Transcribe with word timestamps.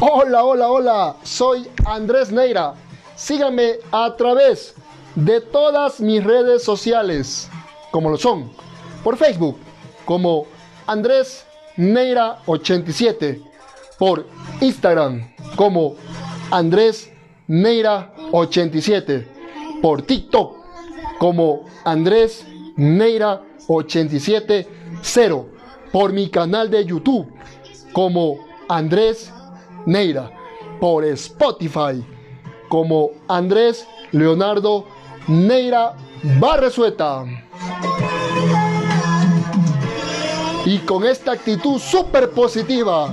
Hola, 0.00 0.44
hola, 0.44 0.70
hola, 0.70 1.16
soy 1.22 1.68
Andrés 1.84 2.30
Neira. 2.30 2.74
Síganme 3.14 3.78
a 3.90 4.14
través 4.16 4.74
de 5.14 5.40
todas 5.40 6.00
mis 6.00 6.22
redes 6.22 6.62
sociales, 6.62 7.48
como 7.90 8.10
lo 8.10 8.18
son, 8.18 8.50
por 9.02 9.16
Facebook, 9.16 9.56
como 10.04 10.46
Andrés 10.86 11.46
Neira 11.76 12.40
87, 12.46 13.40
por 13.98 14.26
Instagram, 14.60 15.32
como 15.56 15.96
Andrés 16.50 17.10
Neira 17.46 18.12
87, 18.32 19.26
por 19.80 20.02
TikTok, 20.02 20.56
como 21.18 21.64
Andrés 21.84 22.46
Neira 22.76 23.42
870, 23.66 24.68
por 25.90 26.12
mi 26.12 26.28
canal 26.28 26.70
de 26.70 26.84
YouTube, 26.84 27.35
como 27.96 28.36
Andrés 28.68 29.32
Neira, 29.86 30.30
por 30.78 31.02
Spotify, 31.02 32.04
como 32.68 33.12
Andrés 33.26 33.88
Leonardo 34.12 34.84
Neira 35.26 35.94
Barresueta. 36.38 37.24
Y 40.66 40.76
con 40.80 41.06
esta 41.06 41.32
actitud 41.32 41.78
súper 41.78 42.32
positiva, 42.32 43.08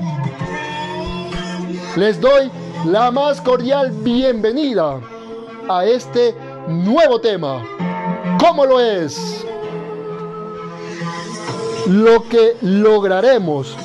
les 1.96 2.20
doy 2.20 2.52
la 2.84 3.10
más 3.10 3.40
cordial 3.40 3.90
bienvenida 3.90 5.00
a 5.70 5.86
este 5.86 6.36
nuevo 6.68 7.22
tema. 7.22 7.66
¿Cómo 8.38 8.66
lo 8.66 8.82
es? 8.82 9.46
Lo 11.88 12.28
que 12.28 12.58
lograremos 12.62 13.78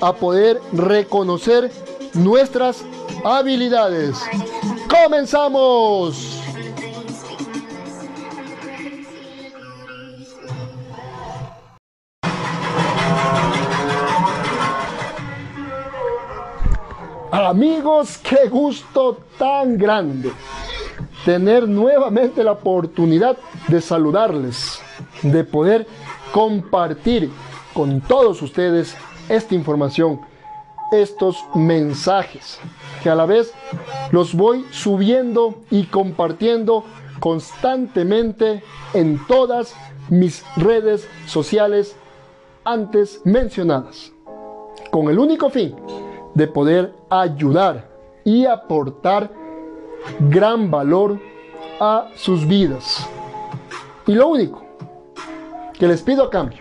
a 0.00 0.12
poder 0.12 0.60
reconocer 0.72 1.70
nuestras 2.14 2.84
habilidades. 3.24 4.16
¡Comenzamos! 4.88 6.34
Amigos, 17.30 18.18
qué 18.18 18.48
gusto 18.48 19.18
tan 19.38 19.78
grande 19.78 20.32
tener 21.24 21.68
nuevamente 21.68 22.42
la 22.42 22.52
oportunidad 22.52 23.36
de 23.68 23.80
saludarles, 23.80 24.80
de 25.22 25.44
poder 25.44 25.86
compartir 26.32 27.30
con 27.74 28.00
todos 28.00 28.42
ustedes 28.42 28.96
esta 29.28 29.54
información, 29.54 30.20
estos 30.92 31.44
mensajes, 31.54 32.58
que 33.02 33.10
a 33.10 33.14
la 33.14 33.26
vez 33.26 33.52
los 34.10 34.34
voy 34.34 34.64
subiendo 34.70 35.56
y 35.70 35.84
compartiendo 35.84 36.84
constantemente 37.20 38.62
en 38.94 39.18
todas 39.26 39.74
mis 40.08 40.44
redes 40.56 41.08
sociales 41.26 41.96
antes 42.64 43.20
mencionadas, 43.24 44.12
con 44.90 45.08
el 45.08 45.18
único 45.18 45.50
fin 45.50 45.74
de 46.34 46.46
poder 46.46 46.94
ayudar 47.10 47.88
y 48.24 48.46
aportar 48.46 49.30
gran 50.20 50.70
valor 50.70 51.18
a 51.80 52.08
sus 52.14 52.46
vidas. 52.46 53.06
Y 54.06 54.12
lo 54.12 54.28
único 54.28 54.62
que 55.78 55.86
les 55.86 56.02
pido 56.02 56.24
a 56.24 56.30
cambio 56.30 56.60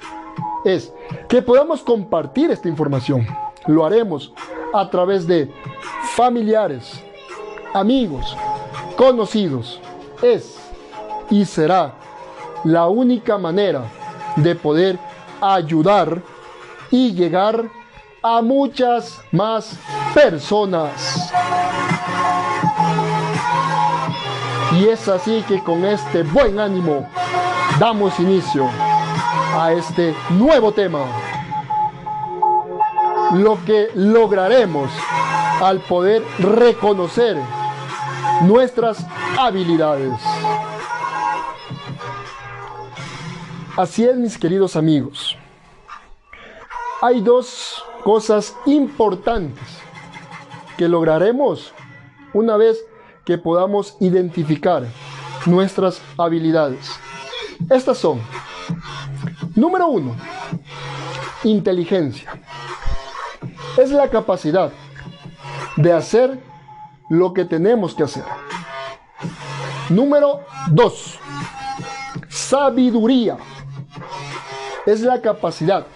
es 0.65 0.93
que 1.27 1.41
podamos 1.41 1.81
compartir 1.81 2.51
esta 2.51 2.67
información. 2.67 3.27
Lo 3.65 3.85
haremos 3.85 4.33
a 4.73 4.89
través 4.89 5.27
de 5.27 5.51
familiares, 6.15 7.03
amigos, 7.73 8.35
conocidos. 8.95 9.79
Es 10.21 10.57
y 11.29 11.45
será 11.45 11.93
la 12.63 12.87
única 12.87 13.37
manera 13.37 13.83
de 14.35 14.55
poder 14.55 14.97
ayudar 15.41 16.21
y 16.89 17.13
llegar 17.13 17.65
a 18.21 18.41
muchas 18.41 19.21
más 19.31 19.77
personas. 20.13 21.31
Y 24.73 24.87
es 24.87 25.07
así 25.07 25.43
que 25.47 25.63
con 25.63 25.85
este 25.85 26.23
buen 26.23 26.59
ánimo 26.59 27.07
damos 27.79 28.19
inicio 28.19 28.69
a 29.59 29.73
este 29.73 30.15
nuevo 30.29 30.71
tema. 30.71 31.03
Lo 33.33 33.57
que 33.65 33.89
lograremos 33.95 34.91
al 35.59 35.79
poder 35.79 36.23
reconocer 36.37 37.37
nuestras 38.43 39.03
habilidades. 39.35 40.13
Así 43.75 44.05
es, 44.05 44.15
mis 44.15 44.37
queridos 44.37 44.75
amigos. 44.75 45.35
Hay 47.01 47.21
dos 47.21 47.83
cosas 48.03 48.55
importantes 48.67 49.63
que 50.77 50.87
lograremos 50.87 51.73
una 52.31 52.57
vez 52.57 52.77
que 53.25 53.39
podamos 53.39 53.97
identificar 53.99 54.83
nuestras 55.47 55.99
habilidades. 56.15 56.91
Estas 57.71 57.97
son 57.97 58.21
Número 59.57 59.87
uno, 59.87 60.15
inteligencia. 61.43 62.39
Es 63.75 63.89
la 63.89 64.07
capacidad 64.07 64.71
de 65.75 65.91
hacer 65.91 66.39
lo 67.09 67.33
que 67.33 67.43
tenemos 67.43 67.95
que 67.95 68.03
hacer. 68.03 68.23
Número 69.89 70.41
dos, 70.69 71.17
sabiduría. 72.29 73.37
Es 74.85 75.01
la 75.01 75.21
capacidad 75.21 75.87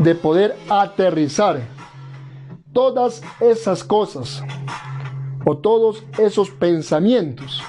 de 0.00 0.16
poder 0.16 0.58
aterrizar 0.68 1.60
todas 2.72 3.22
esas 3.38 3.84
cosas 3.84 4.42
o 5.44 5.56
todos 5.56 6.02
esos 6.18 6.50
pensamientos 6.50 7.62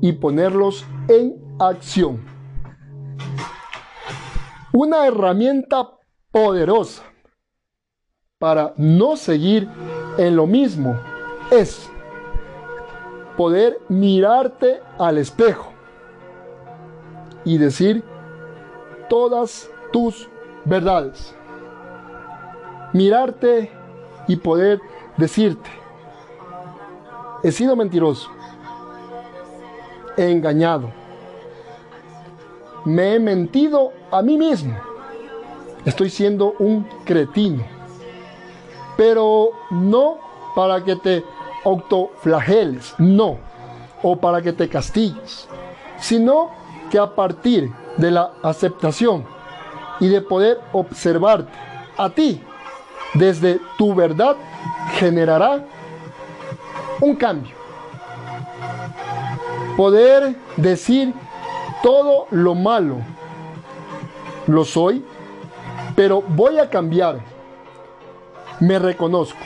y 0.00 0.12
ponerlos 0.12 0.86
en 1.08 1.34
acción. 1.58 2.37
Una 4.72 5.06
herramienta 5.06 5.88
poderosa 6.30 7.02
para 8.38 8.74
no 8.76 9.16
seguir 9.16 9.68
en 10.18 10.36
lo 10.36 10.46
mismo 10.46 10.96
es 11.50 11.90
poder 13.36 13.80
mirarte 13.88 14.80
al 14.98 15.16
espejo 15.16 15.72
y 17.44 17.56
decir 17.56 18.04
todas 19.08 19.70
tus 19.90 20.28
verdades. 20.64 21.34
Mirarte 22.92 23.70
y 24.26 24.36
poder 24.36 24.80
decirte, 25.16 25.70
he 27.42 27.52
sido 27.52 27.74
mentiroso, 27.74 28.30
he 30.16 30.30
engañado, 30.30 30.92
me 32.84 33.14
he 33.14 33.18
mentido 33.20 33.92
a 34.10 34.22
mí 34.22 34.36
mismo. 34.36 34.76
Estoy 35.84 36.10
siendo 36.10 36.54
un 36.58 36.86
cretino. 37.04 37.64
Pero 38.96 39.50
no 39.70 40.18
para 40.54 40.82
que 40.82 40.96
te 40.96 41.24
autoflageles, 41.64 42.94
no, 42.98 43.38
o 44.02 44.16
para 44.16 44.42
que 44.42 44.52
te 44.52 44.68
castigues, 44.68 45.48
sino 45.98 46.50
que 46.90 46.98
a 46.98 47.14
partir 47.14 47.72
de 47.96 48.10
la 48.10 48.32
aceptación 48.42 49.24
y 50.00 50.08
de 50.08 50.20
poder 50.20 50.60
observarte 50.72 51.52
a 51.96 52.08
ti 52.10 52.40
desde 53.14 53.60
tu 53.76 53.94
verdad 53.94 54.36
generará 54.94 55.64
un 57.00 57.16
cambio. 57.16 57.54
Poder 59.76 60.36
decir 60.56 61.12
todo 61.82 62.26
lo 62.30 62.54
malo 62.54 62.96
lo 64.46 64.64
soy, 64.64 65.04
pero 65.94 66.22
voy 66.22 66.58
a 66.58 66.68
cambiar. 66.68 67.20
Me 68.60 68.78
reconozco. 68.78 69.38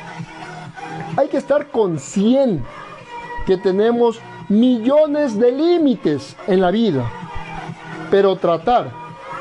Hay 1.16 1.28
que 1.28 1.36
estar 1.36 1.70
consciente 1.70 2.64
que 3.46 3.56
tenemos 3.56 4.20
millones 4.48 5.38
de 5.38 5.52
límites 5.52 6.36
en 6.46 6.60
la 6.60 6.70
vida, 6.70 7.10
pero 8.10 8.36
tratar 8.36 8.90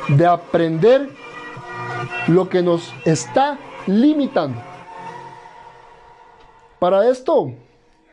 de 0.08 0.26
aprender 0.26 1.10
lo 2.28 2.50
que 2.50 2.62
nos 2.62 2.94
está 3.06 3.58
limitando. 3.88 4.60
Para 6.80 7.08
esto 7.08 7.54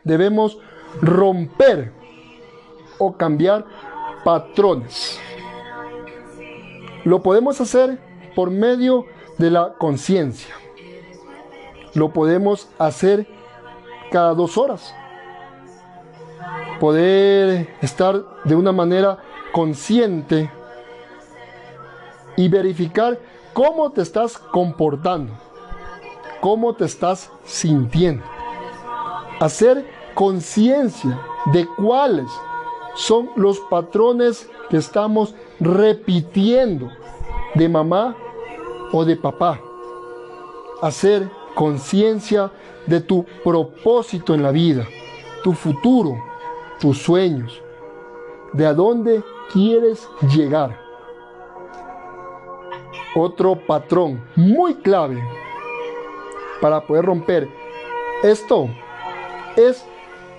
debemos 0.04 0.58
romper 1.00 1.92
o 2.98 3.16
cambiar 3.16 3.64
patrones. 4.24 5.18
Lo 7.04 7.22
podemos 7.22 7.60
hacer 7.60 7.98
por 8.34 8.50
medio 8.50 9.06
de 9.38 9.50
la 9.50 9.74
conciencia. 9.78 10.54
lo 11.94 12.12
podemos 12.12 12.68
hacer 12.78 13.26
cada 14.10 14.34
dos 14.34 14.56
horas. 14.56 14.94
Poder 16.78 17.74
estar 17.80 18.22
de 18.44 18.54
una 18.54 18.72
manera 18.72 19.18
consciente 19.52 20.50
y 22.36 22.48
verificar 22.48 23.18
cómo 23.52 23.90
te 23.90 24.02
estás 24.02 24.38
comportando, 24.38 25.32
cómo 26.40 26.74
te 26.74 26.84
estás 26.84 27.32
sintiendo. 27.44 28.24
Hacer 29.40 29.84
conciencia 30.14 31.18
de 31.52 31.66
cuáles 31.76 32.30
son 32.98 33.30
los 33.36 33.60
patrones 33.60 34.50
que 34.68 34.76
estamos 34.76 35.32
repitiendo 35.60 36.90
de 37.54 37.68
mamá 37.68 38.16
o 38.92 39.04
de 39.04 39.14
papá. 39.14 39.60
Hacer 40.82 41.30
conciencia 41.54 42.50
de 42.86 43.00
tu 43.00 43.24
propósito 43.44 44.34
en 44.34 44.42
la 44.42 44.50
vida, 44.50 44.84
tu 45.44 45.52
futuro, 45.52 46.16
tus 46.80 46.98
sueños, 47.00 47.62
de 48.52 48.66
a 48.66 48.74
dónde 48.74 49.22
quieres 49.52 50.08
llegar. 50.34 50.76
Otro 53.14 53.54
patrón 53.54 54.24
muy 54.34 54.74
clave 54.74 55.22
para 56.60 56.84
poder 56.84 57.04
romper 57.04 57.48
esto 58.24 58.68
es 59.56 59.86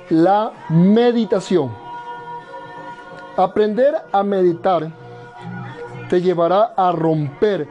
la 0.10 0.52
meditación. 0.70 1.89
Aprender 3.40 3.96
a 4.12 4.22
meditar 4.22 4.92
te 6.10 6.22
llevará 6.22 6.74
a 6.76 6.92
romper 6.92 7.70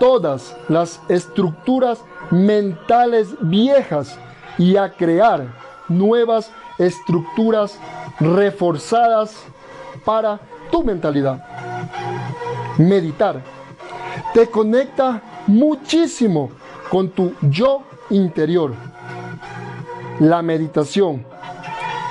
todas 0.00 0.56
las 0.68 1.00
estructuras 1.08 2.00
mentales 2.32 3.28
viejas 3.40 4.18
y 4.58 4.76
a 4.76 4.90
crear 4.90 5.54
nuevas 5.86 6.50
estructuras 6.78 7.78
reforzadas 8.18 9.36
para 10.04 10.40
tu 10.68 10.82
mentalidad. 10.82 11.46
Meditar 12.76 13.40
te 14.34 14.50
conecta 14.50 15.22
muchísimo 15.46 16.50
con 16.90 17.10
tu 17.10 17.34
yo 17.42 17.84
interior. 18.10 18.74
La 20.18 20.42
meditación 20.42 21.24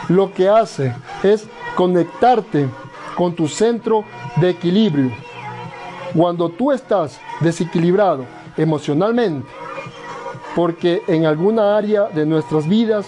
lo 0.07 0.33
que 0.33 0.47
hace 0.47 0.95
es 1.21 1.49
conectarte 1.77 2.67
con 3.15 3.35
tu 3.35 3.47
centro 3.47 4.03
de 4.37 4.49
equilibrio. 4.49 5.11
Cuando 6.15 6.49
tú 6.49 6.71
estás 6.71 7.19
desequilibrado 7.39 8.25
emocionalmente, 8.57 9.47
porque 10.55 11.03
en 11.07 11.27
alguna 11.27 11.77
área 11.77 12.05
de 12.05 12.25
nuestras 12.25 12.67
vidas 12.67 13.05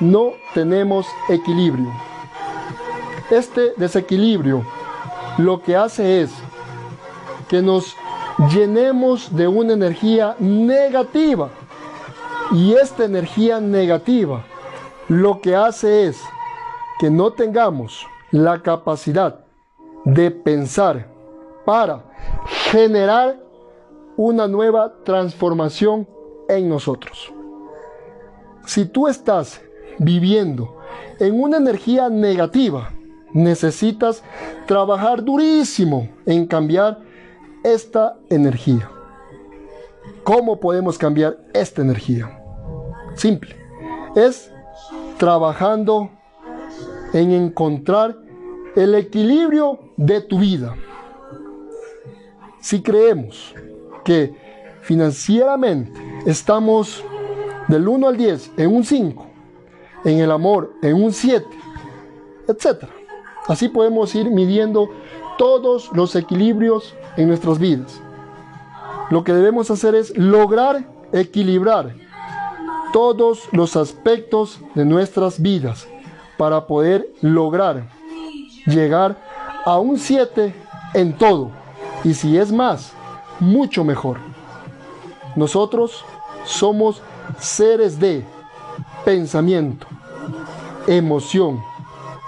no 0.00 0.34
tenemos 0.52 1.06
equilibrio. 1.30 1.90
Este 3.30 3.72
desequilibrio 3.78 4.66
lo 5.38 5.62
que 5.62 5.74
hace 5.74 6.20
es 6.20 6.30
que 7.48 7.62
nos 7.62 7.96
llenemos 8.54 9.34
de 9.34 9.48
una 9.48 9.72
energía 9.72 10.36
negativa. 10.38 11.48
Y 12.52 12.74
esta 12.74 13.06
energía 13.06 13.60
negativa 13.60 14.44
lo 15.08 15.40
que 15.40 15.56
hace 15.56 16.08
es 16.08 16.20
que 16.98 17.10
no 17.10 17.32
tengamos 17.32 18.06
la 18.30 18.62
capacidad 18.62 19.44
de 20.04 20.30
pensar 20.30 21.06
para 21.64 22.04
generar 22.70 23.40
una 24.16 24.46
nueva 24.46 24.92
transformación 25.04 26.06
en 26.48 26.68
nosotros. 26.68 27.32
Si 28.66 28.84
tú 28.84 29.08
estás 29.08 29.60
viviendo 29.98 30.76
en 31.18 31.40
una 31.40 31.56
energía 31.56 32.08
negativa, 32.08 32.90
necesitas 33.32 34.22
trabajar 34.66 35.22
durísimo 35.22 36.08
en 36.26 36.46
cambiar 36.46 37.00
esta 37.62 38.16
energía. 38.30 38.90
¿Cómo 40.22 40.58
podemos 40.60 40.96
cambiar 40.96 41.38
esta 41.52 41.82
energía? 41.82 42.40
Simple. 43.14 43.56
Es 44.14 44.50
trabajando 45.18 46.10
en 47.14 47.30
encontrar 47.30 48.18
el 48.74 48.94
equilibrio 48.96 49.78
de 49.96 50.20
tu 50.20 50.40
vida. 50.40 50.74
Si 52.60 52.82
creemos 52.82 53.54
que 54.04 54.34
financieramente 54.82 55.92
estamos 56.26 57.02
del 57.68 57.88
1 57.88 58.08
al 58.08 58.16
10 58.16 58.52
en 58.56 58.74
un 58.74 58.84
5, 58.84 59.26
en 60.04 60.18
el 60.18 60.30
amor 60.30 60.74
en 60.82 61.02
un 61.02 61.12
7, 61.12 61.46
etc. 62.48 62.84
Así 63.46 63.68
podemos 63.68 64.14
ir 64.14 64.30
midiendo 64.30 64.90
todos 65.38 65.90
los 65.92 66.16
equilibrios 66.16 66.96
en 67.16 67.28
nuestras 67.28 67.58
vidas. 67.58 68.02
Lo 69.10 69.22
que 69.22 69.32
debemos 69.32 69.70
hacer 69.70 69.94
es 69.94 70.16
lograr 70.18 70.84
equilibrar 71.12 71.94
todos 72.92 73.48
los 73.52 73.76
aspectos 73.76 74.60
de 74.74 74.84
nuestras 74.84 75.40
vidas 75.40 75.86
para 76.36 76.66
poder 76.66 77.08
lograr 77.20 77.84
llegar 78.66 79.16
a 79.64 79.78
un 79.78 79.98
7 79.98 80.54
en 80.94 81.16
todo. 81.16 81.50
Y 82.02 82.14
si 82.14 82.38
es 82.38 82.52
más, 82.52 82.92
mucho 83.40 83.84
mejor. 83.84 84.18
Nosotros 85.36 86.04
somos 86.44 87.02
seres 87.38 87.98
de 87.98 88.24
pensamiento, 89.04 89.86
emoción, 90.86 91.60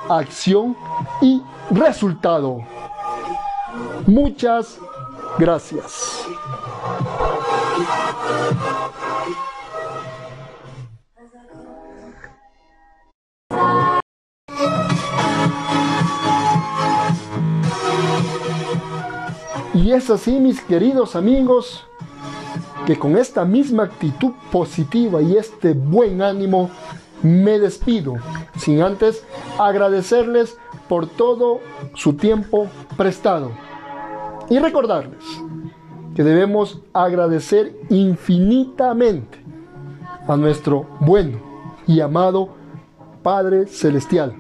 acción 0.09 0.77
y 1.21 1.43
resultado. 1.71 2.59
Muchas 4.07 4.79
gracias. 5.39 6.27
Y 19.87 19.93
es 19.93 20.11
así, 20.11 20.41
mis 20.41 20.61
queridos 20.63 21.15
amigos, 21.15 21.87
que 22.87 22.99
con 22.99 23.17
esta 23.17 23.45
misma 23.45 23.85
actitud 23.85 24.33
positiva 24.51 25.23
y 25.23 25.37
este 25.37 25.75
buen 25.75 26.23
ánimo 26.23 26.71
me 27.23 27.61
despido, 27.61 28.15
sin 28.57 28.83
antes 28.83 29.25
agradecerles 29.61 30.59
por 30.89 31.07
todo 31.07 31.61
su 31.95 32.15
tiempo 32.15 32.67
prestado. 32.97 33.53
Y 34.51 34.59
recordarles 34.59 35.23
que 36.17 36.25
debemos 36.25 36.81
agradecer 36.93 37.79
infinitamente 37.89 39.39
a 40.27 40.37
nuestro 40.37 40.89
bueno 40.99 41.39
y 41.87 42.01
amado 42.01 42.49
Padre 43.23 43.69
Celestial 43.69 44.35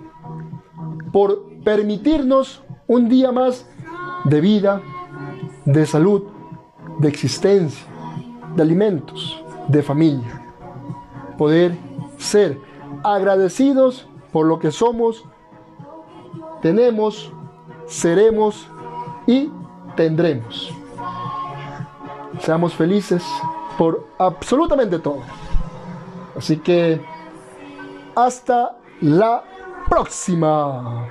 por 1.12 1.40
permitirnos 1.62 2.64
un 2.88 3.08
día 3.08 3.30
más 3.30 3.64
de 4.24 4.40
vida, 4.40 4.82
de 5.66 5.84
salud, 5.84 6.22
de 6.98 7.08
existencia, 7.08 7.84
de 8.54 8.62
alimentos, 8.62 9.44
de 9.68 9.82
familia. 9.82 10.42
Poder 11.36 11.76
ser 12.16 12.58
agradecidos 13.04 14.08
por 14.32 14.46
lo 14.46 14.58
que 14.58 14.70
somos, 14.70 15.24
tenemos, 16.62 17.30
seremos 17.86 18.66
y 19.26 19.50
tendremos. 19.96 20.72
Seamos 22.40 22.74
felices 22.74 23.22
por 23.76 24.06
absolutamente 24.18 24.98
todo. 24.98 25.20
Así 26.36 26.58
que 26.58 27.00
hasta 28.14 28.76
la 29.00 29.42
próxima. 29.88 31.06